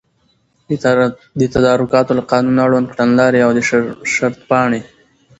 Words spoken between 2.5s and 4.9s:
اړوند کړنلاري او د شرطپاڼي